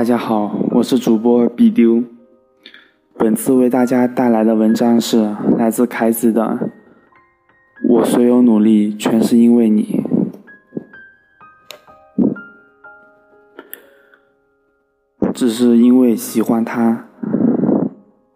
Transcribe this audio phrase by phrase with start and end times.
[0.00, 2.02] 大家好，我是主播比丢。
[3.18, 6.42] 本次为大家带来的文章是来自凯子的
[7.86, 10.02] 《我所有努力全是因为你》，
[15.34, 17.04] 只是因为喜欢他，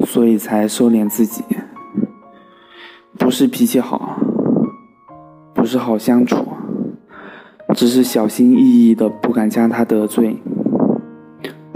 [0.00, 1.44] 所以才收敛自己。
[3.16, 4.18] 不是脾气好，
[5.54, 6.44] 不是好相处，
[7.72, 10.38] 只是小心翼翼的不敢将他得罪。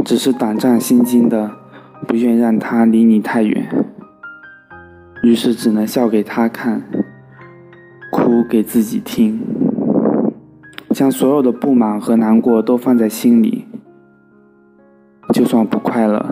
[0.07, 1.51] 只是胆战心惊的，
[2.07, 3.69] 不愿让他离你太远，
[5.25, 6.85] 于是只能笑给他看，
[8.13, 9.41] 哭给自己听，
[10.91, 13.67] 将所有的不满和难过都放在心里，
[15.35, 16.25] 就算不快乐，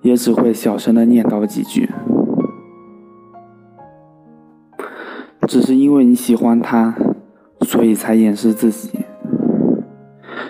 [0.00, 1.90] 也只会小声的念叨几句。
[5.46, 6.94] 只是因为你喜欢他，
[7.60, 9.00] 所以才掩饰自己，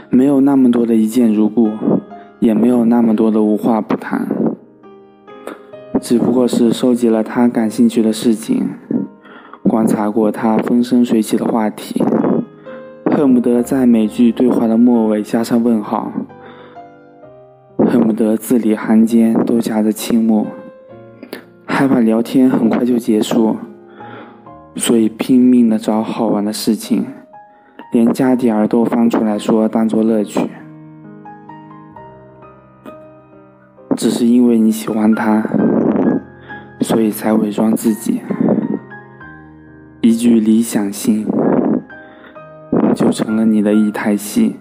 [0.08, 1.68] 没有那么多的一见如故。
[2.38, 4.28] 也没有那么多的无话不谈，
[6.00, 8.68] 只不过是收集了他感兴趣的事情，
[9.62, 12.02] 观察过他风生水起的话题，
[13.04, 16.12] 恨不得在每句对话的末尾加上问号，
[17.78, 20.46] 恨不得字里行间都夹着青木，
[21.64, 23.56] 害怕聊天很快就结束，
[24.76, 27.06] 所以拼命的找好玩的事情，
[27.92, 30.40] 连家底儿都翻出来说当做乐趣。
[33.96, 35.42] 只是因为你喜欢他，
[36.80, 38.20] 所以才伪装自己。
[40.02, 41.26] 一句理想型，
[42.94, 44.56] 就成了你的一台戏。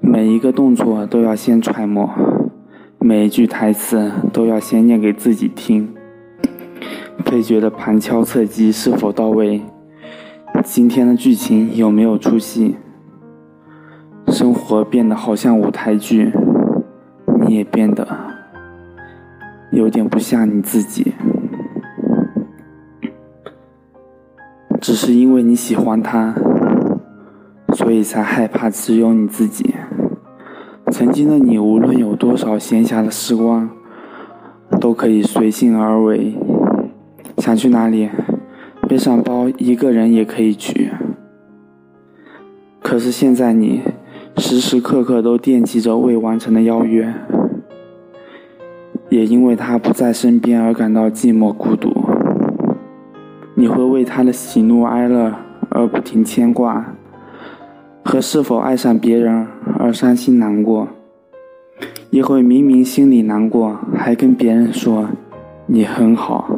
[0.00, 2.08] 每一个动作都要先揣摩，
[3.00, 5.92] 每一句台词都要先念给自己听。
[7.24, 9.62] 配角的旁敲侧击是否到位？
[10.62, 12.76] 今天的剧情有没有出戏？
[14.28, 16.32] 生活变得好像舞台剧。
[17.46, 18.04] 你也变得
[19.70, 21.12] 有点不像你自己，
[24.80, 26.34] 只是因为你喜欢他，
[27.74, 29.76] 所以才害怕只有你自己。
[30.90, 33.70] 曾经的你，无论有多少闲暇的时光，
[34.80, 36.34] 都可以随性而为，
[37.38, 38.10] 想去哪里，
[38.88, 40.90] 背上包一个人也可以去。
[42.82, 43.82] 可是现在你。
[44.38, 47.14] 时时刻刻都惦记着未完成的邀约，
[49.16, 51.90] 也因为他不在身边而感到寂寞孤独。
[53.54, 55.32] 你会为他的喜怒哀乐
[55.70, 56.84] 而不停牵挂，
[58.04, 59.46] 和是否爱上别人
[59.78, 60.88] 而伤心难过，
[62.10, 65.08] 也会明明心里难过，还跟别人说
[65.64, 66.50] 你很好，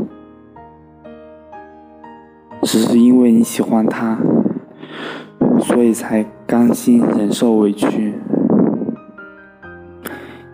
[2.63, 4.19] 只是因为你喜欢他。
[5.61, 8.15] 所以才甘心忍受委屈，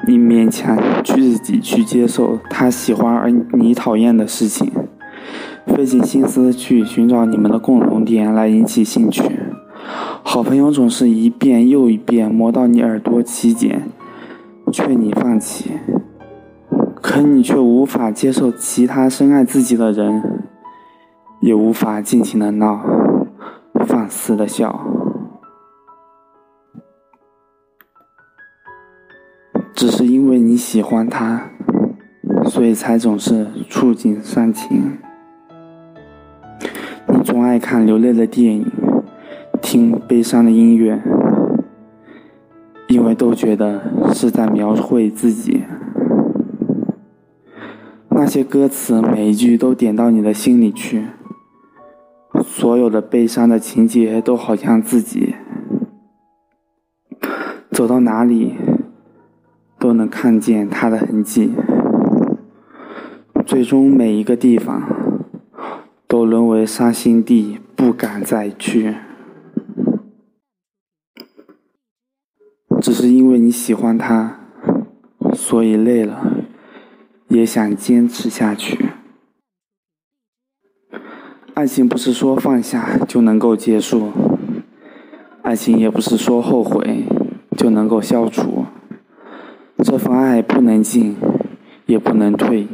[0.06, 4.70] 你勉强去自己去接受他喜欢而你讨厌的事情，
[5.66, 9.22] 费尽心思去寻找你们的共同点来引起兴趣。
[10.22, 13.88] 好朋友总是一遍又一遍磨到你耳朵起茧，
[14.72, 15.72] 劝你放弃，
[17.00, 20.22] 可你却无法接受其他深爱自己的人，
[21.41, 22.81] 也无法尽情的闹，
[23.87, 24.94] 放肆的笑。
[29.74, 31.50] 只是因为你喜欢他，
[32.44, 34.98] 所以才总是触景伤情。
[37.08, 38.70] 你总爱看流泪的电影，
[39.60, 41.02] 听悲伤的音乐，
[42.86, 43.82] 因为都觉得
[44.12, 45.64] 是在描绘自己。
[48.10, 51.06] 那些歌词每一句都点到你的心里去，
[52.44, 55.34] 所有的悲伤的情节都好像自己
[57.72, 58.54] 走到哪里。
[59.84, 61.50] 都能看见他的痕迹，
[63.44, 64.82] 最终每一个地方
[66.08, 68.94] 都沦为伤心地，不敢再去。
[72.81, 74.40] 只是因为你喜欢他，
[75.34, 76.32] 所以累了
[77.28, 78.87] 也想坚持下去。
[81.52, 84.10] 爱情不是说放下就能够结束，
[85.42, 87.04] 爱情也不是说后悔
[87.54, 88.64] 就能够消除。
[89.79, 91.17] 这份爱不能进，
[91.87, 92.67] 也不能退，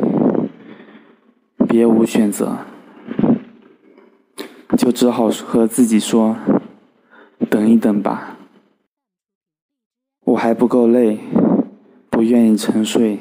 [1.67, 2.59] 别无选择，
[4.77, 6.37] 就只好和自己说
[7.51, 8.37] ：“等一等吧，
[10.25, 11.19] 我还不够累，
[12.11, 13.19] 不愿意沉睡，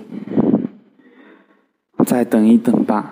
[2.06, 3.12] 再等一等吧，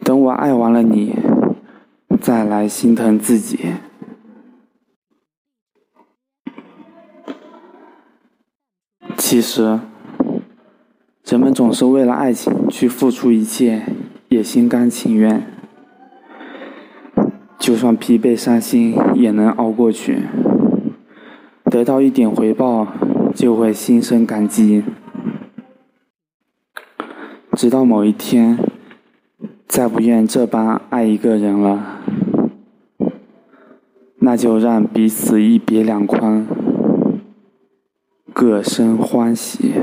[0.00, 1.16] 等我爱完了你，
[2.20, 3.58] 再来心疼自己。”
[9.34, 9.80] 其实，
[11.24, 13.82] 人们总是为了爱情去付出一切，
[14.28, 15.44] 也心甘情愿。
[17.58, 20.22] 就算疲惫伤心，也能熬过去。
[21.64, 22.86] 得到一点回报，
[23.34, 24.84] 就会心生感激。
[27.56, 28.56] 直到某一天，
[29.66, 31.98] 再不愿这般爱一个人了，
[34.20, 36.46] 那就让彼此一别两宽。
[38.34, 39.74] 各生欢喜。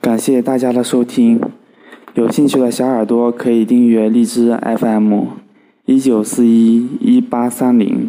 [0.00, 1.38] 感谢大家的收听，
[2.14, 5.24] 有兴趣的小耳朵可以订阅荔枝 FM
[5.84, 8.08] 一九四一一八三零。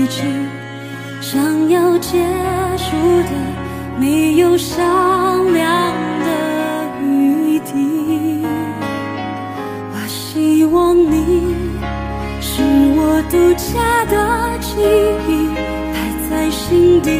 [0.00, 0.22] 光机器，
[1.20, 2.18] 想要结
[2.78, 3.30] 束的
[3.98, 5.92] 没有商量
[6.24, 6.26] 的
[7.02, 8.42] 余地。
[9.92, 11.54] 我希望你
[12.40, 12.62] 是
[12.96, 14.80] 我独家的记
[15.28, 15.48] 忆，
[15.92, 15.96] 摆
[16.30, 17.10] 在心底。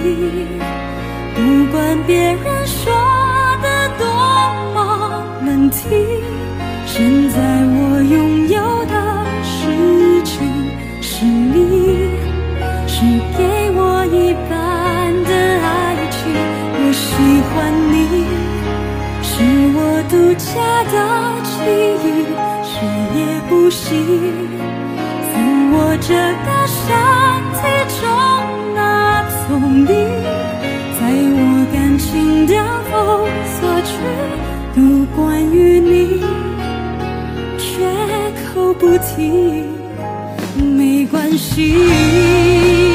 [1.35, 1.41] 不
[1.73, 2.93] 管别人说
[3.63, 4.07] 的多
[4.75, 5.89] 么难听，
[6.87, 7.39] 现在
[20.53, 20.95] 下的
[21.45, 21.51] 记
[22.03, 22.07] 忆，
[22.65, 22.75] 谁
[23.15, 23.19] 也
[23.49, 23.87] 不行。
[25.31, 25.35] 在
[25.73, 26.11] 我这
[26.45, 26.79] 个身
[27.55, 27.59] 体
[28.01, 28.03] 中
[28.75, 28.79] 那
[29.31, 29.39] 聪
[29.71, 29.87] 明。
[30.99, 31.39] 在我
[31.73, 32.53] 感情的
[32.91, 32.93] 封
[33.55, 33.89] 锁区，
[34.75, 34.81] 有
[35.15, 35.19] 关
[35.53, 36.21] 于你，
[37.57, 37.63] 绝
[38.53, 39.65] 口不提，
[40.77, 42.90] 没关系。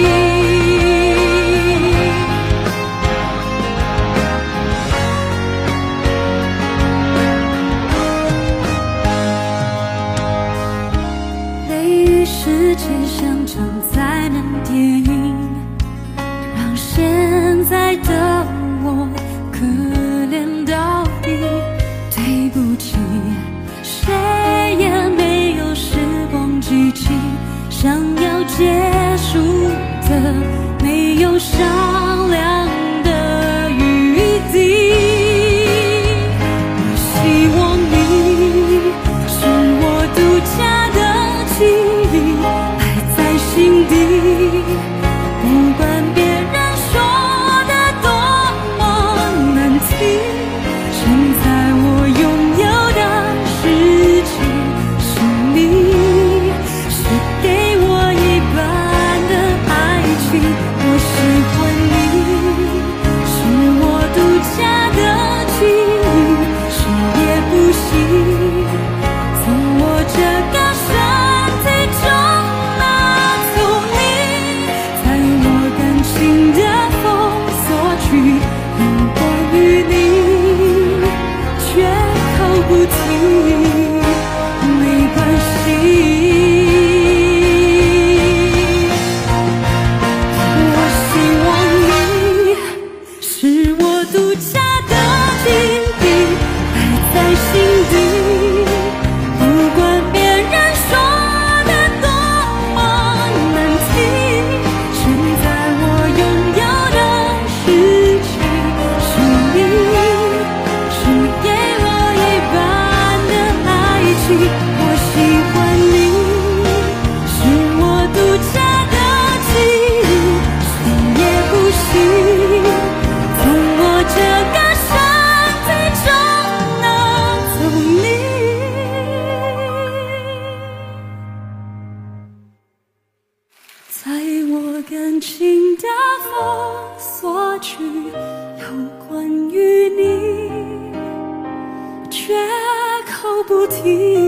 [143.86, 144.25] You.